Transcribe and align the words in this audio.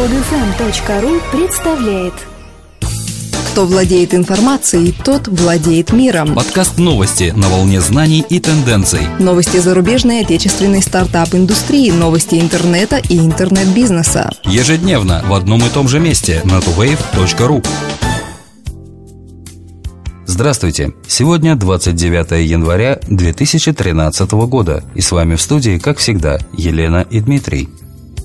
Подфм.ру 0.00 1.20
представляет 1.30 2.14
Кто 3.52 3.66
владеет 3.66 4.14
информацией, 4.14 4.94
тот 5.04 5.28
владеет 5.28 5.92
миром. 5.92 6.34
Подкаст 6.34 6.78
новости 6.78 7.34
на 7.36 7.50
волне 7.50 7.82
знаний 7.82 8.24
и 8.26 8.40
тенденций. 8.40 9.02
Новости 9.18 9.58
зарубежной 9.58 10.20
отечественной 10.20 10.80
стартап-индустрии, 10.80 11.90
новости 11.90 12.36
интернета 12.36 12.96
и 12.96 13.18
интернет-бизнеса. 13.18 14.30
Ежедневно 14.44 15.22
в 15.26 15.34
одном 15.34 15.66
и 15.66 15.68
том 15.68 15.86
же 15.86 16.00
месте 16.00 16.40
на 16.44 16.60
tuwave.ru. 16.60 17.62
Здравствуйте! 20.24 20.94
Сегодня 21.06 21.56
29 21.56 22.48
января 22.48 22.98
2013 23.06 24.30
года. 24.30 24.82
И 24.94 25.02
с 25.02 25.12
вами 25.12 25.34
в 25.34 25.42
студии, 25.42 25.76
как 25.76 25.98
всегда, 25.98 26.38
Елена 26.56 27.04
и 27.10 27.20
Дмитрий. 27.20 27.68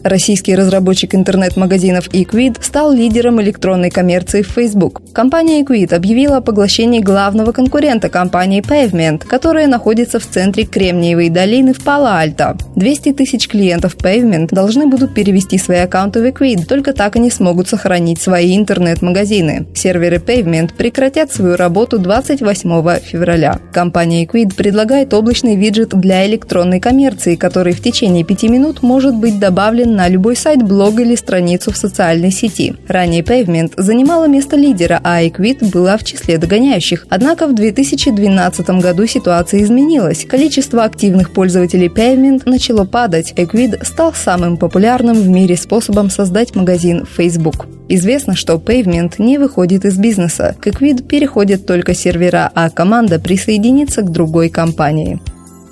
Российский 0.06 0.54
разработчик 0.54 1.16
интернет-магазинов 1.16 2.10
Equid 2.10 2.58
стал 2.62 2.92
лидером 2.92 3.42
электронной 3.42 3.90
коммерции 3.90 4.44
в 4.44 4.50
Facebook. 4.50 5.02
Компания 5.14 5.64
Equid 5.64 5.96
объявила 5.96 6.38
о 6.38 6.42
поглощении 6.42 7.00
главного 7.00 7.52
конкурента 7.54 8.08
компании 8.08 8.62
Pavement, 8.62 9.26
которая 9.26 9.66
находится 9.66 10.20
в 10.20 10.28
центре 10.28 10.66
Кремниевой 10.66 11.30
долины 11.30 11.74
в 11.74 11.84
Пало-Альто. 11.84 12.56
200 12.76 13.14
тысяч 13.14 13.48
клиентов 13.48 13.98
Pavement 13.98 14.50
должны 14.52 14.86
будут 14.86 15.16
перевести 15.16 15.58
свои 15.58 15.80
аккаунты 15.80 16.22
в 16.22 16.26
Equid, 16.26 16.66
только 16.68 16.94
так 16.94 17.16
они 17.16 17.32
смогут 17.32 17.68
сохранить 17.68 18.22
свои 18.22 18.56
интернет-магазины. 18.56 19.66
Серверы 19.74 20.18
Pavement 20.18 20.76
прекратят 20.78 21.34
свою 21.34 21.56
работу 21.56 21.98
28 21.98 23.00
февраля. 23.00 23.60
Компания 23.74 24.24
Equid 24.24 24.54
предлагает 24.54 25.16
облачный 25.16 25.56
виджет 25.56 26.00
для 26.00 26.28
электронной 26.28 26.80
коммерции, 26.80 27.34
который 27.34 27.74
в 27.74 27.82
течение 27.82 28.24
пяти 28.24 28.50
минут 28.50 28.84
может 28.84 29.16
быть 29.16 29.40
добавлен 29.40 29.95
на 29.96 30.08
любой 30.08 30.36
сайт, 30.36 30.62
блог 30.62 31.00
или 31.00 31.16
страницу 31.16 31.72
в 31.72 31.78
социальной 31.78 32.32
сети. 32.32 32.76
Ранее 32.88 33.22
Pavement 33.22 33.74
занимала 33.78 34.28
место 34.28 34.56
лидера, 34.56 35.00
а 35.04 35.24
Equid 35.24 35.72
была 35.72 35.98
в 35.98 36.04
числе 36.04 36.38
догоняющих. 36.38 37.08
Однако 37.10 37.48
в 37.48 37.56
2012 37.56 38.70
году 38.82 39.08
ситуация 39.08 39.64
изменилась. 39.64 40.26
Количество 40.26 40.84
активных 40.84 41.32
пользователей 41.32 41.88
Pavement 41.88 42.44
начало 42.46 42.86
падать. 42.86 43.34
Equid 43.36 43.86
стал 43.86 44.14
самым 44.14 44.58
популярным 44.58 45.16
в 45.16 45.28
мире 45.28 45.56
способом 45.58 46.10
создать 46.10 46.56
магазин 46.56 47.06
Facebook. 47.06 47.68
Известно, 47.88 48.36
что 48.36 48.56
Pavement 48.56 49.14
не 49.20 49.38
выходит 49.38 49.86
из 49.86 49.98
бизнеса. 49.98 50.56
К 50.60 50.68
Equid 50.68 51.04
переходят 51.04 51.66
только 51.66 51.94
сервера, 51.94 52.52
а 52.54 52.70
команда 52.70 53.20
присоединится 53.20 54.02
к 54.02 54.12
другой 54.12 54.50
компании. 54.50 55.20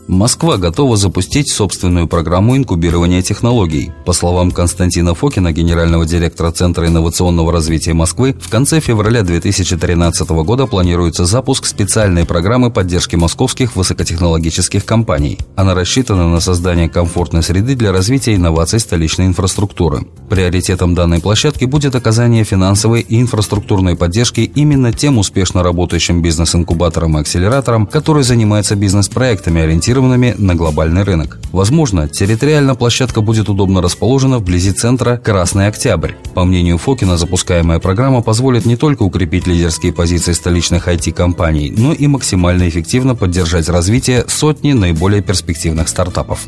Москва 0.08 0.58
готова 0.58 0.98
запустить 0.98 1.50
собственную 1.50 2.08
программу 2.08 2.58
инкубирования 2.58 3.22
технологий. 3.22 3.94
По 4.06 4.12
словам 4.12 4.52
Константина 4.52 5.16
Фокина, 5.16 5.54
генерального 5.54 6.06
директора 6.06 6.52
Центра 6.52 6.88
инновационного 6.88 7.54
развития 7.54 7.94
Москвы, 7.94 8.36
в 8.40 8.50
конце 8.50 8.82
февраля 8.82 9.24
2013 9.24 10.30
года 10.30 10.68
планируется 10.68 11.24
запуск 11.26 11.66
специальной 11.66 12.26
программы 12.26 12.70
поддержки 12.70 13.16
московских 13.16 13.78
высокотехнологических 13.78 14.84
компаний. 14.84 15.40
Она 15.56 15.74
рассчитана 15.74 16.28
на 16.30 16.42
создание 16.42 16.90
комфортной 16.90 17.42
среды 17.42 17.76
для 17.76 17.94
развития 17.94 18.36
инноваций 18.36 18.82
столичной 18.82 19.28
инфраструктуры. 19.28 20.06
Приоритетом 20.30 20.96
данной 20.96 21.22
площадки 21.22 21.64
будет 21.64 21.96
оказание 21.96 22.44
финансовой 22.44 23.02
и 23.02 23.22
инфраструктурной 23.22 23.96
поддержки 23.96 24.42
именно 24.42 24.92
тем 24.92 25.18
успешно 25.18 25.64
работающим 25.64 26.22
бизнес-инкубаторам 26.22 27.18
и 27.18 27.22
акселераторам, 27.22 27.88
которые 27.88 28.26
занимаются 28.26 28.76
бизнес-проектами, 28.76 29.62
ориентированными 29.62 29.93
ориентированными 29.94 30.36
на 30.38 30.56
глобальный 30.56 31.04
рынок. 31.04 31.40
Возможно, 31.52 32.08
территориально 32.08 32.76
площадка 32.76 33.22
будет 33.22 33.50
удобно 33.50 33.82
расположена 33.82 34.40
вблизи 34.40 34.72
центра 34.72 35.18
«Красный 35.18 35.68
Октябрь». 35.68 36.14
По 36.34 36.44
мнению 36.44 36.78
Фокина, 36.78 37.18
запускаемая 37.18 37.80
программа 37.80 38.22
позволит 38.22 38.66
не 38.66 38.76
только 38.76 39.04
укрепить 39.04 39.48
лидерские 39.48 39.94
позиции 39.94 40.34
столичных 40.34 40.88
IT-компаний, 40.88 41.72
но 41.78 41.94
и 41.94 42.08
максимально 42.08 42.68
эффективно 42.68 43.16
поддержать 43.16 43.70
развитие 43.70 44.26
сотни 44.28 44.74
наиболее 44.74 45.22
перспективных 45.22 45.88
стартапов. 45.88 46.40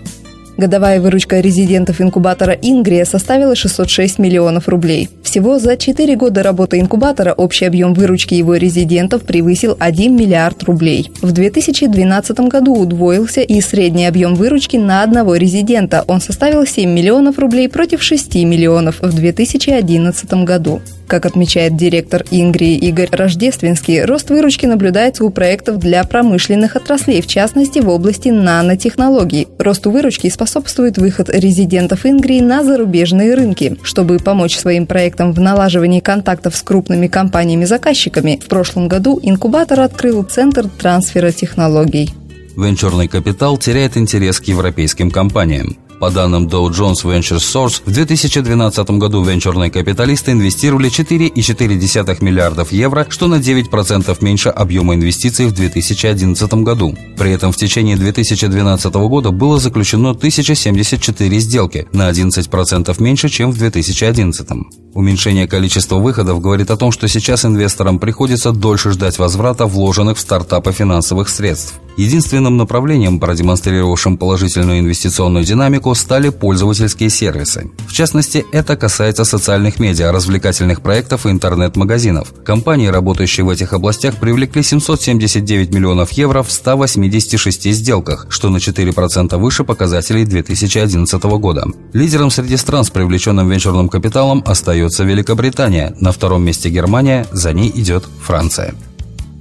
Годовая 0.58 1.02
выручка 1.02 1.42
резидентов 1.42 2.00
инкубатора 2.00 2.54
«Ингрия» 2.54 3.04
составила 3.04 3.56
606 3.56 4.20
миллионов 4.20 4.70
рублей. 4.70 5.10
Всего 5.22 5.60
за 5.60 5.76
4 5.76 6.16
года 6.16 6.44
работы 6.44 6.80
инкубатора 6.80 7.34
общий 7.34 7.66
объем 7.66 7.94
выручки 7.94 8.36
его 8.36 8.56
резидентов 8.56 9.24
превысил 9.24 9.76
1 9.78 10.16
миллиард 10.16 10.64
рублей. 10.64 11.12
В 11.22 11.34
2012 11.34 12.40
году 12.48 12.74
удвоился 12.74 13.42
и 13.42 13.60
средний 13.60 14.06
объем 14.06 14.36
выручки 14.36 14.78
на 14.78 15.04
одного 15.04 15.36
резидента. 15.36 16.06
Он 16.08 16.22
составил 16.22 16.66
7 16.66 16.90
миллионов 16.90 17.38
рублей 17.38 17.68
против 17.68 18.02
6 18.02 18.36
миллионов 18.36 19.02
в 19.02 19.14
2011 19.14 20.46
году. 20.46 20.80
Как 21.08 21.26
отмечает 21.26 21.78
директор 21.78 22.24
Ингрии 22.32 22.76
Игорь 22.78 23.10
Рождественский, 23.12 24.04
рост 24.04 24.30
выручки 24.32 24.66
наблюдается 24.66 25.24
у 25.24 25.30
проектов 25.30 25.78
для 25.78 26.04
промышленных 26.04 26.76
отраслей, 26.76 27.22
в 27.22 27.28
частности 27.28 27.80
в 27.80 27.90
области 27.90 28.30
нанотехнологий. 28.30 29.48
Росту 29.60 29.92
выручки 29.92 30.28
способствует 30.46 30.98
выход 30.98 31.30
резидентов 31.30 32.06
Ингрии 32.06 32.40
на 32.40 32.64
зарубежные 32.64 33.34
рынки. 33.34 33.78
Чтобы 33.82 34.20
помочь 34.20 34.58
своим 34.58 34.86
проектам 34.86 35.34
в 35.34 35.40
налаживании 35.40 36.00
контактов 36.00 36.56
с 36.56 36.62
крупными 36.62 37.08
компаниями-заказчиками, 37.08 38.40
в 38.44 38.48
прошлом 38.48 38.88
году 38.88 39.20
инкубатор 39.22 39.80
открыл 39.80 40.24
Центр 40.24 40.70
трансфера 40.70 41.32
технологий. 41.32 42.14
Венчурный 42.56 43.08
капитал 43.08 43.58
теряет 43.58 43.98
интерес 43.98 44.40
к 44.40 44.46
европейским 44.46 45.12
компаниям. 45.12 45.78
По 46.00 46.12
данным 46.12 46.48
Dow 46.48 46.70
Jones 46.70 47.04
Venture 47.04 47.38
Source, 47.38 47.82
в 47.86 47.92
2012 47.92 48.90
году 48.92 49.24
венчурные 49.24 49.72
капиталисты 49.72 50.32
инвестировали 50.32 50.90
4,4 50.90 52.24
миллиардов 52.24 52.72
евро, 52.72 53.08
что 53.10 53.28
на 53.28 53.36
9% 53.36 54.18
меньше 54.22 54.50
объема 54.50 54.96
инвестиций 54.96 55.48
в 55.48 55.54
2011 55.54 56.54
году. 56.56 56.96
При 57.18 57.32
этом 57.32 57.52
в 57.52 57.56
течение 57.56 57.96
2012 57.96 58.94
года 58.94 59.32
было 59.32 59.58
заключено 59.58 60.10
1074 60.12 61.40
сделки, 61.40 61.88
на 61.94 62.10
11% 62.10 63.02
меньше, 63.02 63.30
чем 63.30 63.52
в 63.52 63.58
2011. 63.58 64.48
Уменьшение 64.94 65.48
количества 65.48 65.96
выходов 65.96 66.42
говорит 66.42 66.72
о 66.72 66.78
том, 66.78 66.92
что 66.92 67.08
сейчас 67.08 67.46
инвесторам 67.46 68.00
приходится 68.00 68.52
дольше 68.52 68.92
ждать 68.92 69.18
возврата 69.18 69.66
вложенных 69.66 70.18
в 70.18 70.22
стартапы 70.22 70.74
финансовых 70.74 71.30
средств. 71.30 71.76
Единственным 71.98 72.58
направлением, 72.58 73.20
продемонстрировавшим 73.20 74.18
положительную 74.18 74.80
инвестиционную 74.80 75.46
динамику, 75.46 75.96
стали 75.96 76.30
пользовательские 76.30 77.10
сервисы. 77.10 77.72
В 77.88 77.94
частности, 77.94 78.46
это 78.52 78.76
касается 78.76 79.24
социальных 79.24 79.80
медиа, 79.80 80.12
развлекательных 80.12 80.82
проектов 80.82 81.26
и 81.26 81.30
интернет-магазинов. 81.30 82.34
Компании, 82.44 82.88
работающие 82.88 83.46
в 83.46 83.50
этих 83.50 83.74
областях, 83.74 84.18
привлекли 84.18 84.62
779 84.62 85.74
миллионов 85.74 86.12
евро 86.12 86.44
в 86.44 86.52
186 86.52 87.72
сделках, 87.72 88.28
что 88.30 88.50
на 88.50 88.58
4% 88.58 89.38
выше 89.38 89.64
показателей 89.64 90.26
2011 90.26 91.24
года. 91.24 91.66
Лидером 91.94 92.30
среди 92.30 92.58
стран 92.58 92.84
с 92.84 92.90
привлеченным 92.90 93.50
венчурным 93.50 93.88
капиталом 93.88 94.44
остается 94.46 95.04
Великобритания, 95.04 95.96
на 96.00 96.12
втором 96.12 96.44
месте 96.44 96.70
Германия, 96.70 97.26
за 97.32 97.54
ней 97.54 97.72
идет 97.74 98.04
Франция. 98.22 98.74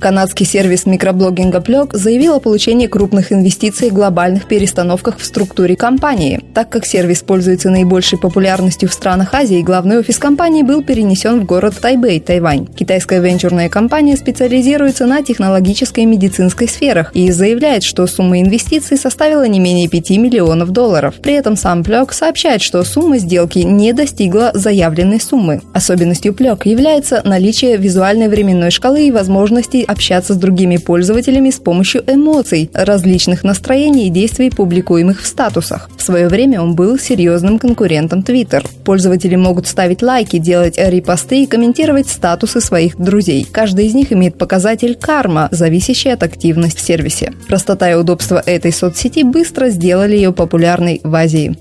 Канадский 0.00 0.44
сервис 0.44 0.84
микроблогинга 0.84 1.60
Плек 1.60 1.94
заявил 1.94 2.34
о 2.34 2.41
получении 2.41 2.87
крупных 2.87 3.32
инвестиций 3.32 3.88
и 3.88 3.91
глобальных 3.91 4.47
перестановках 4.49 5.19
в 5.19 5.25
структуре 5.25 5.77
компании. 5.77 6.41
Так 6.53 6.69
как 6.69 6.84
сервис 6.84 7.22
пользуется 7.22 7.71
наибольшей 7.71 8.19
популярностью 8.19 8.88
в 8.88 8.93
странах 8.93 9.32
Азии, 9.32 9.62
главный 9.62 9.99
офис 9.99 10.19
компании 10.19 10.62
был 10.62 10.82
перенесен 10.82 11.41
в 11.41 11.44
город 11.47 11.77
Тайбэй, 11.81 12.21
Тайвань. 12.21 12.66
Китайская 12.66 13.21
венчурная 13.21 13.69
компания 13.69 14.16
специализируется 14.16 15.06
на 15.06 15.22
технологической 15.22 16.05
и 16.05 16.06
медицинской 16.06 16.69
сферах 16.69 17.11
и 17.15 17.31
заявляет, 17.31 17.82
что 17.82 18.06
сумма 18.06 18.41
инвестиций 18.41 18.99
составила 18.99 19.47
не 19.47 19.59
менее 19.59 19.88
5 19.88 20.11
миллионов 20.11 20.71
долларов. 20.71 21.15
При 21.22 21.34
этом 21.34 21.56
сам 21.56 21.82
Плек 21.82 22.12
сообщает, 22.12 22.61
что 22.61 22.84
сумма 22.84 23.19
сделки 23.19 23.61
не 23.61 23.93
достигла 23.93 24.50
заявленной 24.53 25.20
суммы. 25.20 25.62
Особенностью 25.73 26.35
Плек 26.35 26.67
является 26.67 27.23
наличие 27.25 27.76
визуальной 27.76 28.29
временной 28.29 28.70
шкалы 28.70 29.06
и 29.06 29.12
возможности 29.12 29.83
общаться 29.84 30.34
с 30.34 30.36
другими 30.36 30.76
пользователями 30.76 31.50
с 31.50 31.56
помощью 31.56 32.02
эмоций, 32.06 32.70
различных 32.72 33.44
настроений 33.44 34.08
и 34.08 34.10
действий, 34.10 34.50
публикуемых 34.50 35.22
в 35.22 35.26
статусах. 35.26 35.88
В 35.96 36.02
свое 36.02 36.28
время 36.28 36.60
он 36.60 36.75
был 36.75 36.98
серьезным 36.98 37.58
конкурентом 37.58 38.20
Twitter. 38.20 38.66
Пользователи 38.84 39.36
могут 39.36 39.66
ставить 39.66 40.02
лайки, 40.02 40.38
делать 40.38 40.75
репосты 40.76 41.42
и 41.42 41.46
комментировать 41.46 42.08
статусы 42.08 42.60
своих 42.60 42.96
друзей. 42.96 43.46
Каждый 43.50 43.86
из 43.86 43.94
них 43.94 44.12
имеет 44.12 44.38
показатель 44.38 44.96
карма, 44.96 45.48
зависящий 45.50 46.12
от 46.12 46.22
активности 46.22 46.78
в 46.78 46.81
сервисе. 46.81 47.32
Простота 47.48 47.90
и 47.90 47.94
удобство 47.94 48.42
этой 48.44 48.72
соцсети 48.72 49.22
быстро 49.22 49.69
сделали 49.70 50.16
ее 50.16 50.32
популярной 50.32 51.00
в 51.02 51.14
Азии. 51.14 51.56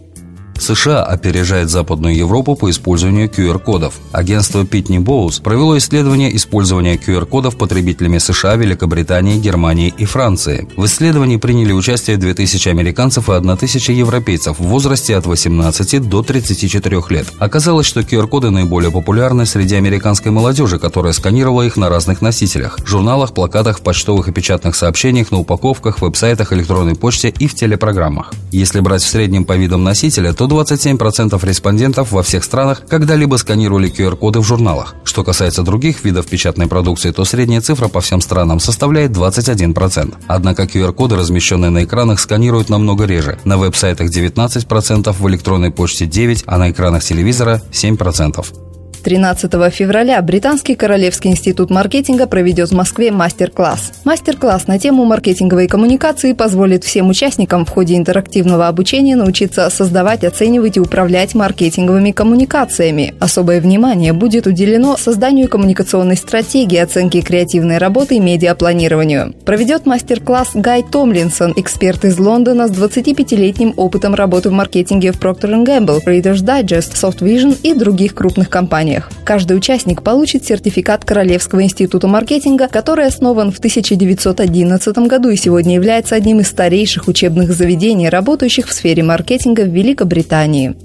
США 0.60 1.04
опережает 1.04 1.70
Западную 1.70 2.16
Европу 2.16 2.56
по 2.56 2.70
использованию 2.70 3.28
QR-кодов. 3.28 3.96
Агентство 4.12 4.66
Питни 4.66 5.00
Боуз 5.00 5.40
провело 5.40 5.78
исследование 5.78 6.36
использования 6.36 6.96
QR-кодов 6.96 7.58
потребителями 7.58 8.18
США, 8.18 8.56
Великобритании, 8.56 9.40
Германии 9.40 9.94
и 9.98 10.06
Франции. 10.06 10.68
В 10.78 10.86
исследовании 10.86 11.38
приняли 11.38 11.72
участие 11.72 12.18
2000 12.18 12.70
американцев 12.70 13.30
и 13.30 13.34
1000 13.34 13.92
европейцев 13.92 14.60
в 14.60 14.64
возрасте 14.64 15.16
от 15.16 15.26
18 15.26 16.10
до 16.10 16.24
34 16.24 17.02
лет. 17.10 17.28
Оказалось, 17.40 17.86
что 17.86 18.02
QR-коды 18.02 18.50
наиболее 18.50 18.92
популярны 18.92 19.46
среди 19.46 19.76
американской 19.76 20.32
молодежи, 20.32 20.80
которая 20.80 21.14
сканировала 21.14 21.64
их 21.64 21.78
на 21.78 21.90
разных 21.90 22.22
носителях– 22.22 22.80
журналах, 22.86 23.34
плакатах, 23.34 23.82
почтовых 23.82 24.28
и 24.28 24.32
печатных 24.32 24.76
сообщениях, 24.76 25.32
на 25.32 25.40
упаковках, 25.40 26.02
веб-сайтах, 26.02 26.54
электронной 26.54 26.96
почте 26.96 27.34
и 27.38 27.48
в 27.48 27.56
телепрограммах. 27.56 28.34
Если 28.52 28.80
брать 28.80 29.02
в 29.02 29.08
среднем 29.08 29.46
по 29.46 29.56
видам 29.56 29.84
носителя, 29.84 30.34
то 30.34 30.43
27% 30.48 31.46
респондентов 31.46 32.12
во 32.12 32.24
всех 32.24 32.44
странах 32.44 32.84
когда-либо 32.88 33.36
сканировали 33.36 33.92
QR-коды 33.92 34.40
в 34.40 34.44
журналах. 34.44 34.96
Что 35.04 35.24
касается 35.24 35.64
других 35.64 36.04
видов 36.04 36.28
печатной 36.28 36.68
продукции, 36.68 37.12
то 37.12 37.26
средняя 37.26 37.62
цифра 37.62 37.88
по 37.88 38.02
всем 38.02 38.22
странам 38.22 38.60
составляет 38.60 39.12
21%. 39.12 40.16
Однако 40.28 40.64
QR-коды, 40.64 41.16
размещенные 41.16 41.70
на 41.70 41.84
экранах, 41.84 42.20
сканируют 42.20 42.70
намного 42.70 43.06
реже. 43.06 43.40
На 43.44 43.58
веб-сайтах 43.58 44.10
19%, 44.10 45.16
в 45.18 45.30
электронной 45.30 45.72
почте 45.72 46.06
9%, 46.06 46.44
а 46.46 46.58
на 46.58 46.72
экранах 46.72 47.04
телевизора 47.04 47.62
7%. 47.72 48.73
13 49.04 49.52
февраля 49.74 50.22
Британский 50.22 50.76
Королевский 50.76 51.30
институт 51.30 51.70
маркетинга 51.70 52.26
проведет 52.26 52.70
в 52.70 52.74
Москве 52.74 53.12
мастер-класс. 53.12 53.92
Мастер-класс 54.06 54.68
на 54.68 54.80
тему 54.80 55.04
маркетинговой 55.04 55.68
коммуникации 55.68 56.32
позволит 56.32 56.86
всем 56.86 57.10
участникам 57.10 57.66
в 57.66 57.70
ходе 57.70 57.98
интерактивного 57.98 58.70
обучения 58.70 59.18
научиться 59.18 59.70
создавать, 59.70 60.24
оценивать 60.24 60.78
и 60.78 60.80
управлять 60.80 61.36
маркетинговыми 61.36 62.12
коммуникациями. 62.12 63.14
Особое 63.20 63.60
внимание 63.60 64.14
будет 64.14 64.48
уделено 64.48 64.96
созданию 64.96 65.50
коммуникационной 65.50 66.16
стратегии, 66.16 66.78
оценке 66.78 67.20
креативной 67.20 67.80
работы 67.80 68.16
и 68.16 68.20
медиапланированию. 68.22 69.34
Проведет 69.46 69.86
мастер-класс 69.86 70.52
Гай 70.54 70.82
Томлинсон, 70.82 71.54
эксперт 71.58 72.06
из 72.06 72.18
Лондона 72.18 72.70
с 72.70 72.72
25-летним 72.72 73.74
опытом 73.76 74.16
работы 74.16 74.50
в 74.50 74.54
маркетинге 74.54 75.12
в 75.12 75.20
Procter 75.20 75.62
Gamble, 75.66 76.00
Reader's 76.06 76.42
Digest, 76.42 76.94
Soft 76.94 77.20
Vision 77.20 77.58
и 77.64 77.74
других 77.74 78.16
крупных 78.16 78.50
компаниях 78.50 78.93
компаниях. 78.94 79.10
Каждый 79.26 79.58
участник 79.58 80.02
получит 80.04 80.46
сертификат 80.46 81.06
Королевского 81.06 81.64
института 81.64 82.08
маркетинга, 82.08 82.68
который 82.68 83.08
основан 83.08 83.52
в 83.52 83.58
1911 83.58 84.98
году 85.08 85.30
и 85.30 85.36
сегодня 85.36 85.76
является 85.76 86.16
одним 86.16 86.40
из 86.40 86.48
старейших 86.48 87.08
учебных 87.08 87.54
заведений, 87.54 88.10
работающих 88.10 88.68
в 88.68 88.74
сфере 88.74 89.04
маркетинга 89.04 89.62
в 89.62 89.70
Великобритании. 89.70 90.76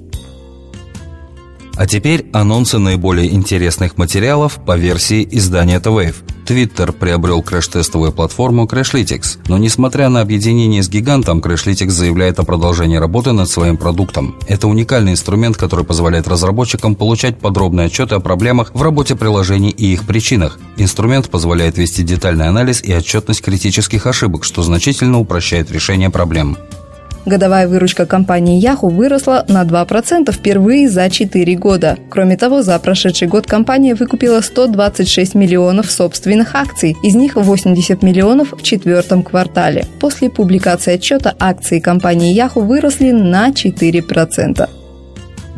А 1.76 1.86
теперь 1.86 2.26
анонсы 2.32 2.78
наиболее 2.78 3.32
интересных 3.32 3.98
материалов 3.98 4.58
по 4.66 4.76
версии 4.76 5.26
издания 5.30 5.78
The 5.78 5.94
Wave. 5.94 6.16
Twitter 6.48 6.92
приобрел 6.92 7.42
крэш-тестовую 7.42 8.10
платформу 8.10 8.64
Crashlytics, 8.64 9.38
но 9.48 9.58
несмотря 9.58 10.08
на 10.08 10.22
объединение 10.22 10.82
с 10.82 10.88
гигантом, 10.88 11.40
Crashlytics 11.40 11.90
заявляет 11.90 12.38
о 12.38 12.42
продолжении 12.42 12.96
работы 12.96 13.32
над 13.32 13.50
своим 13.50 13.76
продуктом. 13.76 14.34
Это 14.46 14.66
уникальный 14.66 15.12
инструмент, 15.12 15.58
который 15.58 15.84
позволяет 15.84 16.26
разработчикам 16.26 16.94
получать 16.94 17.38
подробные 17.38 17.88
отчеты 17.88 18.14
о 18.14 18.20
проблемах 18.20 18.70
в 18.72 18.80
работе 18.80 19.14
приложений 19.14 19.74
и 19.76 19.92
их 19.92 20.06
причинах. 20.06 20.58
Инструмент 20.78 21.28
позволяет 21.28 21.76
вести 21.76 22.02
детальный 22.02 22.48
анализ 22.48 22.82
и 22.82 22.94
отчетность 22.94 23.42
критических 23.42 24.06
ошибок, 24.06 24.44
что 24.44 24.62
значительно 24.62 25.18
упрощает 25.18 25.70
решение 25.70 26.08
проблем. 26.08 26.56
Годовая 27.28 27.68
выручка 27.68 28.06
компании 28.06 28.58
Yahoo 28.58 28.88
выросла 28.88 29.44
на 29.48 29.62
2% 29.62 30.32
впервые 30.32 30.88
за 30.88 31.10
4 31.10 31.56
года. 31.56 31.98
Кроме 32.08 32.38
того, 32.38 32.62
за 32.62 32.78
прошедший 32.78 33.28
год 33.28 33.46
компания 33.46 33.94
выкупила 33.94 34.40
126 34.40 35.34
миллионов 35.34 35.90
собственных 35.90 36.54
акций, 36.54 36.96
из 37.02 37.14
них 37.14 37.36
80 37.36 38.02
миллионов 38.02 38.54
в 38.56 38.62
четвертом 38.62 39.22
квартале. 39.22 39.84
После 40.00 40.30
публикации 40.30 40.94
отчета 40.94 41.34
акции 41.38 41.80
компании 41.80 42.34
Yahoo 42.34 42.64
выросли 42.64 43.10
на 43.10 43.50
4%. 43.50 44.77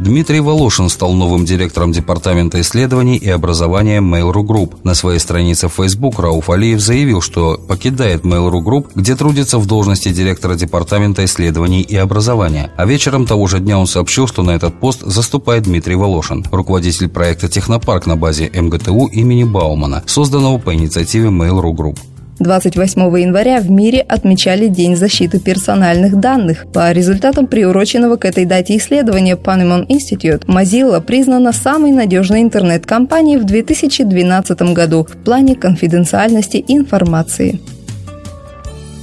Дмитрий 0.01 0.41
Волошин 0.41 0.89
стал 0.89 1.13
новым 1.13 1.45
директором 1.45 1.93
Департамента 1.93 2.59
исследований 2.63 3.19
и 3.19 3.29
образования 3.29 4.01
Mail.ru 4.01 4.43
Group. 4.47 4.79
На 4.83 4.95
своей 4.95 5.19
странице 5.19 5.69
в 5.69 5.75
Facebook 5.75 6.19
Рауф 6.19 6.49
Алиев 6.49 6.81
заявил, 6.81 7.21
что 7.21 7.59
покидает 7.69 8.25
Mail.ru 8.25 8.65
Group, 8.65 8.93
где 8.95 9.15
трудится 9.15 9.59
в 9.59 9.67
должности 9.67 10.11
директора 10.11 10.55
Департамента 10.55 11.23
исследований 11.27 11.83
и 11.83 11.97
образования. 11.97 12.73
А 12.79 12.87
вечером 12.87 13.27
того 13.27 13.47
же 13.47 13.61
дня 13.61 13.79
он 13.79 13.87
сообщил, 13.87 14.27
что 14.27 14.43
на 14.43 14.53
этот 14.53 14.81
пост 14.81 15.03
заступает 15.03 15.65
Дмитрий 15.65 15.97
Волошин, 15.97 16.47
руководитель 16.51 17.11
проекта 17.11 17.51
«Технопарк» 17.51 18.07
на 18.07 18.17
базе 18.17 18.51
МГТУ 18.55 19.05
имени 19.09 19.45
Баумана, 19.45 20.03
созданного 20.07 20.57
по 20.57 20.75
инициативе 20.75 21.29
Mail.ru 21.29 21.75
Group. 21.75 21.99
28 22.41 23.01
января 23.21 23.61
в 23.61 23.71
мире 23.71 24.01
отмечали 24.01 24.69
День 24.69 24.97
защиты 24.97 25.39
персональных 25.39 26.19
данных. 26.19 26.67
По 26.73 26.91
результатам 26.91 27.47
приуроченного 27.47 28.17
к 28.17 28.25
этой 28.25 28.47
дате 28.47 28.79
исследования 28.79 29.37
Panemon 29.37 29.87
Institute, 29.87 30.47
Mozilla 30.47 31.01
признана 31.03 31.53
самой 31.53 31.93
надежной 31.93 32.41
интернет-компанией 32.41 33.37
в 33.37 33.45
2012 33.45 34.63
году 34.73 35.07
в 35.09 35.23
плане 35.23 35.55
конфиденциальности 35.55 36.65
информации. 36.67 37.61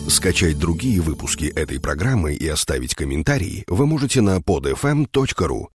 Скачать 0.10 0.57
другие 0.57 1.01
выпуски 1.01 1.45
этой 1.45 1.80
программы 1.80 2.34
и 2.34 2.48
оставить 2.48 2.95
комментарии 2.95 3.66
вы 3.68 3.86
можете 3.86 4.22
на 4.22 4.38
podfm.ru. 4.38 5.68